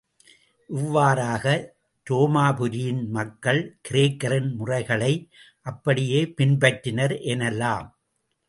[0.69, 1.43] இவ்வாறாக
[2.07, 5.13] உரோமாபுரியின் மக்கள் கிரேக்கரின் முறைகளை
[5.65, 7.87] அப்படியே பின்பற்றினர் என்னலாம்.